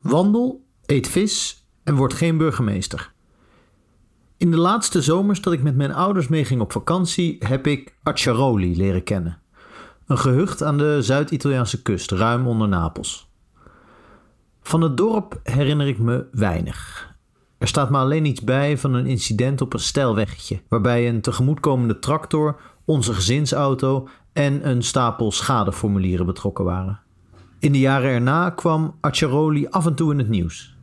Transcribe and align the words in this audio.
Wandel, 0.00 0.64
eet 0.86 1.08
vis 1.08 1.64
en 1.84 1.94
word 1.94 2.14
geen 2.14 2.36
burgemeester. 2.36 3.12
In 4.36 4.50
de 4.50 4.56
laatste 4.56 5.02
zomers 5.02 5.40
dat 5.40 5.52
ik 5.52 5.62
met 5.62 5.76
mijn 5.76 5.92
ouders 5.92 6.28
meeging 6.28 6.60
op 6.60 6.72
vakantie, 6.72 7.36
heb 7.38 7.66
ik 7.66 7.94
Acciaroli 8.02 8.76
leren 8.76 9.02
kennen. 9.02 9.38
Een 10.06 10.18
gehucht 10.18 10.62
aan 10.62 10.78
de 10.78 11.02
Zuid-Italiaanse 11.02 11.82
kust, 11.82 12.10
ruim 12.10 12.46
onder 12.46 12.68
Napels. 12.68 13.30
Van 14.62 14.80
het 14.80 14.96
dorp 14.96 15.40
herinner 15.42 15.86
ik 15.86 15.98
me 15.98 16.26
weinig. 16.32 17.14
Er 17.58 17.68
staat 17.68 17.90
me 17.90 17.98
alleen 17.98 18.24
iets 18.24 18.44
bij 18.44 18.78
van 18.78 18.94
een 18.94 19.06
incident 19.06 19.60
op 19.60 19.72
een 19.72 19.80
steilweggetje, 19.80 20.62
waarbij 20.68 21.08
een 21.08 21.20
tegemoetkomende 21.20 21.98
tractor, 21.98 22.60
onze 22.84 23.14
gezinsauto 23.14 24.08
en 24.32 24.68
een 24.68 24.82
stapel 24.82 25.32
schadeformulieren 25.32 26.26
betrokken 26.26 26.64
waren. 26.64 27.00
In 27.60 27.72
de 27.72 27.78
jaren 27.78 28.10
erna 28.10 28.50
kwam 28.50 28.94
Acciaroli 29.00 29.66
af 29.68 29.86
en 29.86 29.94
toe 29.94 30.12
in 30.12 30.18
het 30.18 30.28
nieuws. 30.28 30.76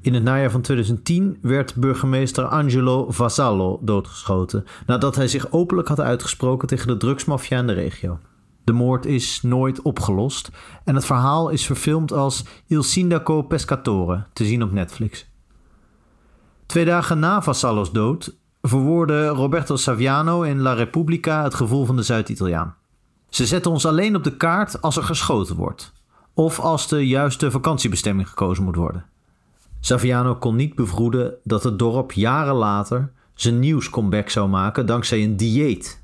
In 0.00 0.14
het 0.14 0.22
najaar 0.22 0.50
van 0.50 0.60
2010 0.60 1.38
werd 1.42 1.74
burgemeester 1.74 2.44
Angelo 2.44 3.10
Vasallo 3.10 3.78
doodgeschoten 3.82 4.64
nadat 4.86 5.16
hij 5.16 5.28
zich 5.28 5.52
openlijk 5.52 5.88
had 5.88 6.00
uitgesproken 6.00 6.68
tegen 6.68 6.86
de 6.86 6.96
drugsmafia 6.96 7.58
in 7.58 7.66
de 7.66 7.72
regio. 7.72 8.18
De 8.64 8.72
moord 8.72 9.06
is 9.06 9.42
nooit 9.42 9.82
opgelost 9.82 10.50
en 10.84 10.94
het 10.94 11.04
verhaal 11.04 11.48
is 11.48 11.66
verfilmd 11.66 12.12
als 12.12 12.44
Il 12.66 12.82
Sindaco 12.82 13.42
Pescatore, 13.42 14.24
te 14.32 14.44
zien 14.44 14.62
op 14.62 14.72
Netflix. 14.72 15.26
Twee 16.66 16.84
dagen 16.84 17.18
na 17.18 17.42
Vassallo's 17.42 17.92
dood 17.92 18.36
verwoordde 18.62 19.28
Roberto 19.28 19.76
Saviano 19.76 20.42
in 20.42 20.60
La 20.60 20.72
Repubblica 20.72 21.42
het 21.42 21.54
gevoel 21.54 21.84
van 21.84 21.96
de 21.96 22.02
Zuid-Italiaan. 22.02 22.77
Ze 23.28 23.46
zetten 23.46 23.70
ons 23.70 23.86
alleen 23.86 24.16
op 24.16 24.24
de 24.24 24.36
kaart 24.36 24.82
als 24.82 24.96
er 24.96 25.02
geschoten 25.02 25.56
wordt. 25.56 25.92
Of 26.34 26.60
als 26.60 26.88
de 26.88 27.06
juiste 27.06 27.50
vakantiebestemming 27.50 28.28
gekozen 28.28 28.64
moet 28.64 28.76
worden. 28.76 29.04
Saviano 29.80 30.34
kon 30.34 30.56
niet 30.56 30.74
bevroeden 30.74 31.34
dat 31.44 31.62
het 31.62 31.78
dorp 31.78 32.12
jaren 32.12 32.54
later 32.54 33.12
zijn 33.34 33.58
nieuwscomeback 33.58 34.28
zou 34.28 34.48
maken 34.48 34.86
dankzij 34.86 35.22
een 35.22 35.36
dieet. 35.36 36.02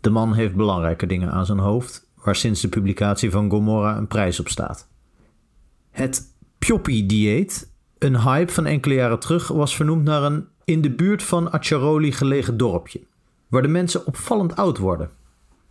De 0.00 0.10
man 0.10 0.34
heeft 0.34 0.54
belangrijke 0.54 1.06
dingen 1.06 1.32
aan 1.32 1.46
zijn 1.46 1.58
hoofd, 1.58 2.06
waar 2.14 2.36
sinds 2.36 2.60
de 2.60 2.68
publicatie 2.68 3.30
van 3.30 3.50
Gomorra 3.50 3.96
een 3.96 4.06
prijs 4.06 4.40
op 4.40 4.48
staat. 4.48 4.88
Het 5.90 6.22
Pioppi-dieet, 6.58 7.72
een 7.98 8.20
hype 8.20 8.52
van 8.52 8.66
enkele 8.66 8.94
jaren 8.94 9.18
terug, 9.18 9.48
was 9.48 9.76
vernoemd 9.76 10.04
naar 10.04 10.22
een 10.22 10.46
in 10.64 10.80
de 10.80 10.90
buurt 10.90 11.22
van 11.22 11.52
Acciaroli 11.52 12.12
gelegen 12.12 12.56
dorpje, 12.56 13.00
waar 13.48 13.62
de 13.62 13.68
mensen 13.68 14.06
opvallend 14.06 14.56
oud 14.56 14.78
worden. 14.78 15.10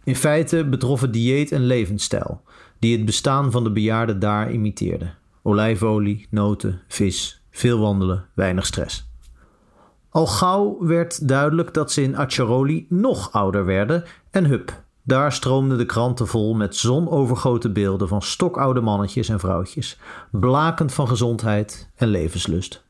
In 0.05 0.15
feite 0.15 0.65
betrof 0.65 1.01
het 1.01 1.13
dieet 1.13 1.51
een 1.51 1.65
levensstijl 1.65 2.41
die 2.79 2.95
het 2.97 3.05
bestaan 3.05 3.51
van 3.51 3.63
de 3.63 3.71
bejaarden 3.71 4.19
daar 4.19 4.51
imiteerde. 4.51 5.13
Olijfolie, 5.43 6.27
noten, 6.29 6.81
vis, 6.87 7.41
veel 7.51 7.79
wandelen, 7.79 8.25
weinig 8.33 8.65
stress. 8.65 9.09
Al 10.09 10.27
gauw 10.27 10.77
werd 10.79 11.27
duidelijk 11.27 11.73
dat 11.73 11.91
ze 11.91 12.01
in 12.01 12.15
Acciaroli 12.15 12.85
nog 12.89 13.31
ouder 13.31 13.65
werden 13.65 14.03
en 14.31 14.45
hup, 14.45 14.83
daar 15.03 15.31
stroomden 15.31 15.77
de 15.77 15.85
kranten 15.85 16.27
vol 16.27 16.53
met 16.53 16.75
zonovergoten 16.75 17.73
beelden 17.73 18.07
van 18.07 18.21
stokoude 18.21 18.81
mannetjes 18.81 19.29
en 19.29 19.39
vrouwtjes, 19.39 19.99
blakend 20.31 20.93
van 20.93 21.07
gezondheid 21.07 21.89
en 21.95 22.07
levenslust. 22.07 22.83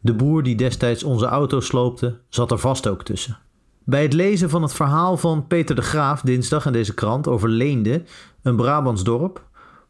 De 0.00 0.14
boer 0.14 0.42
die 0.42 0.56
destijds 0.56 1.02
onze 1.02 1.26
auto 1.26 1.60
sloopte, 1.60 2.18
zat 2.28 2.50
er 2.50 2.58
vast 2.58 2.88
ook 2.88 3.04
tussen. 3.04 3.38
Bij 3.84 4.02
het 4.02 4.12
lezen 4.12 4.50
van 4.50 4.62
het 4.62 4.72
verhaal 4.72 5.16
van 5.16 5.46
Peter 5.46 5.74
de 5.74 5.82
Graaf 5.82 6.20
dinsdag 6.20 6.66
in 6.66 6.72
deze 6.72 6.94
krant 6.94 7.28
over 7.28 7.48
Leende, 7.48 8.02
een 8.42 8.56
Brabants 8.56 9.04
dorp, 9.04 9.46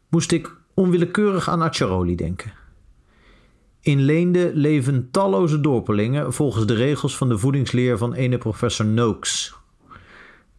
moest 0.09 0.31
ik 0.31 0.55
onwillekeurig 0.73 1.49
aan 1.49 1.61
Acciaroli 1.61 2.15
denken. 2.15 2.53
In 3.81 3.99
Leende 3.99 4.51
leven 4.53 5.11
talloze 5.11 5.61
dorpelingen 5.61 6.33
volgens 6.33 6.65
de 6.65 6.73
regels 6.73 7.17
van 7.17 7.29
de 7.29 7.37
voedingsleer 7.37 7.97
van 7.97 8.13
ene 8.13 8.37
professor 8.37 8.85
Noakes. 8.85 9.55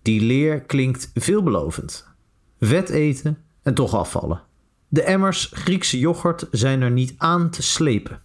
Die 0.02 0.20
leer 0.20 0.60
klinkt 0.60 1.10
veelbelovend. 1.14 2.08
Vet 2.60 2.88
eten 2.88 3.38
en 3.62 3.74
toch 3.74 3.94
afvallen. 3.94 4.42
De 4.88 5.02
emmers 5.02 5.50
Griekse 5.54 5.98
yoghurt 5.98 6.46
zijn 6.50 6.82
er 6.82 6.90
niet 6.90 7.14
aan 7.16 7.50
te 7.50 7.62
slepen. 7.62 8.20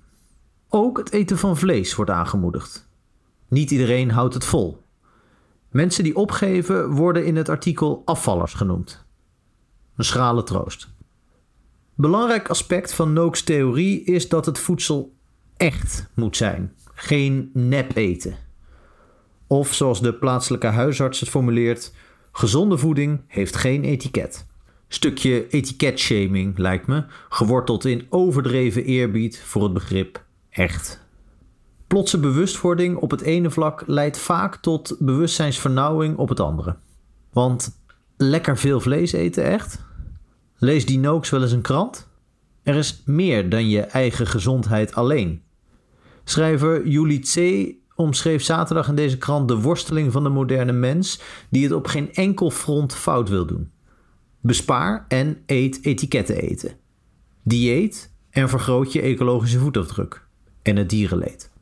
Ook 0.69 0.97
het 0.97 1.11
eten 1.11 1.37
van 1.37 1.57
vlees 1.57 1.95
wordt 1.95 2.11
aangemoedigd. 2.11 2.89
Niet 3.47 3.71
iedereen 3.71 4.11
houdt 4.11 4.33
het 4.33 4.45
vol. 4.45 4.85
Mensen 5.69 6.03
die 6.03 6.15
opgeven 6.15 6.89
worden 6.89 7.25
in 7.25 7.35
het 7.35 7.49
artikel 7.49 8.01
afvallers 8.05 8.53
genoemd. 8.53 9.05
Een 9.95 10.03
schrale 10.03 10.43
troost. 10.43 10.89
Belangrijk 11.95 12.49
aspect 12.49 12.93
van 12.93 13.13
Noakes 13.13 13.41
theorie 13.41 14.03
is 14.03 14.29
dat 14.29 14.45
het 14.45 14.59
voedsel 14.59 15.13
echt 15.57 16.09
moet 16.13 16.37
zijn, 16.37 16.73
geen 16.93 17.49
nep 17.53 17.95
eten. 17.95 18.35
Of 19.47 19.73
zoals 19.73 20.01
de 20.01 20.13
plaatselijke 20.13 20.67
huisarts 20.67 21.19
het 21.19 21.29
formuleert: 21.29 21.93
gezonde 22.31 22.77
voeding 22.77 23.21
heeft 23.27 23.55
geen 23.55 23.83
etiket. 23.83 24.45
Stukje 24.87 25.47
etiketshaming 25.47 26.57
lijkt 26.57 26.87
me, 26.87 27.03
geworteld 27.29 27.85
in 27.85 28.05
overdreven 28.09 28.83
eerbied 28.83 29.39
voor 29.39 29.63
het 29.63 29.73
begrip 29.73 30.23
echt. 30.49 31.06
Plotse 31.87 32.19
bewustwording 32.19 32.97
op 32.97 33.11
het 33.11 33.21
ene 33.21 33.49
vlak 33.49 33.83
leidt 33.85 34.17
vaak 34.17 34.55
tot 34.55 34.95
bewustzijnsvernauwing 34.99 36.17
op 36.17 36.29
het 36.29 36.39
andere. 36.39 36.75
Want 37.31 37.81
lekker 38.17 38.57
veel 38.57 38.79
vlees 38.79 39.11
eten 39.11 39.43
echt? 39.43 39.85
Lees 40.57 40.85
die 40.85 40.99
Noaks 40.99 41.29
wel 41.29 41.41
eens 41.41 41.51
een 41.51 41.61
krant? 41.61 42.07
Er 42.63 42.75
is 42.75 43.01
meer 43.05 43.49
dan 43.49 43.69
je 43.69 43.81
eigen 43.81 44.27
gezondheid 44.27 44.95
alleen. 44.95 45.41
Schrijver 46.23 46.87
Julie 46.87 47.19
C. 47.19 47.75
omschreef 47.95 48.43
zaterdag 48.43 48.87
in 48.87 48.95
deze 48.95 49.17
krant 49.17 49.47
de 49.47 49.61
worsteling 49.61 50.11
van 50.11 50.23
de 50.23 50.29
moderne 50.29 50.71
mens 50.71 51.21
die 51.49 51.63
het 51.63 51.73
op 51.73 51.87
geen 51.87 52.13
enkel 52.13 52.51
front 52.51 52.95
fout 52.95 53.29
wil 53.29 53.45
doen. 53.45 53.71
Bespaar 54.41 55.05
en 55.07 55.43
eet 55.45 55.79
etiketten 55.85 56.35
eten. 56.35 56.77
Dieet 57.43 58.13
en 58.29 58.49
vergroot 58.49 58.91
je 58.93 59.01
ecologische 59.01 59.59
voetafdruk 59.59 60.25
en 60.61 60.75
het 60.75 60.89
dierenleed. 60.89 61.55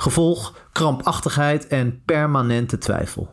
Gevolg 0.00 0.54
krampachtigheid 0.72 1.66
en 1.66 2.02
permanente 2.04 2.78
twijfel. 2.78 3.30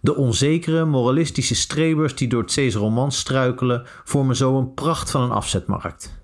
De 0.00 0.16
onzekere, 0.16 0.84
moralistische 0.84 1.54
strebers 1.54 2.14
die 2.14 2.28
door 2.28 2.42
het 2.42 2.74
romans 2.74 3.18
struikelen, 3.18 3.82
vormen 4.04 4.36
zo 4.36 4.58
een 4.58 4.74
pracht 4.74 5.10
van 5.10 5.22
een 5.22 5.30
afzetmarkt. 5.30 6.22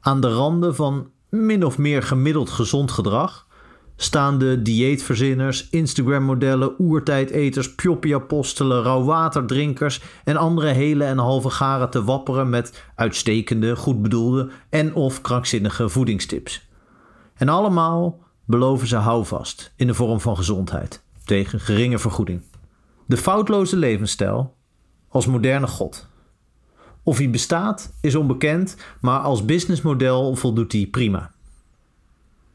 Aan 0.00 0.20
de 0.20 0.32
randen 0.32 0.74
van 0.74 1.10
min 1.28 1.64
of 1.64 1.78
meer 1.78 2.02
gemiddeld 2.02 2.50
gezond 2.50 2.90
gedrag 2.90 3.46
staan 3.96 4.38
de 4.38 4.62
dieetverzinners, 4.62 5.68
Instagram-modellen, 5.68 6.74
oertijdeters, 6.78 7.74
pjoppie-apostelen, 7.74 8.82
rauwwaterdrinkers 8.82 10.02
en 10.24 10.36
andere 10.36 10.68
hele 10.68 11.04
en 11.04 11.18
halve 11.18 11.50
garen 11.50 11.90
te 11.90 12.04
wapperen 12.04 12.50
met 12.50 12.84
uitstekende, 12.94 13.76
goed 13.76 14.02
bedoelde 14.02 14.50
en 14.70 14.94
of 14.94 15.20
krankzinnige 15.20 15.88
voedingstips. 15.88 16.68
En 17.34 17.48
allemaal 17.48 18.30
beloven 18.44 18.86
ze 18.86 18.96
houvast 18.96 19.72
in 19.76 19.86
de 19.86 19.94
vorm 19.94 20.20
van 20.20 20.36
gezondheid 20.36 21.02
tegen 21.24 21.60
geringe 21.60 21.98
vergoeding. 21.98 22.42
De 23.06 23.16
foutloze 23.16 23.76
levensstijl 23.76 24.54
als 25.08 25.26
moderne 25.26 25.66
god. 25.66 26.08
Of 27.02 27.18
hij 27.18 27.30
bestaat 27.30 27.92
is 28.00 28.14
onbekend, 28.14 28.76
maar 29.00 29.20
als 29.20 29.44
businessmodel 29.44 30.34
voldoet 30.34 30.72
hij 30.72 30.86
prima. 30.86 31.32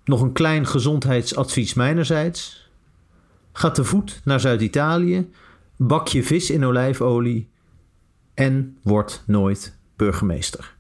Nog 0.06 0.22
een 0.22 0.31
klein 0.31 0.66
gezondheidsadvies 0.66 1.74
mijnerzijds. 1.74 2.70
Ga 3.52 3.72
te 3.72 3.84
voet 3.84 4.22
naar 4.24 4.40
Zuid-Italië, 4.40 5.30
bak 5.78 6.08
je 6.08 6.24
vis 6.24 6.50
in 6.50 6.66
olijfolie 6.66 7.50
en 8.34 8.78
word 8.81 9.24
nooit 9.26 9.78
burgemeester. 9.96 10.77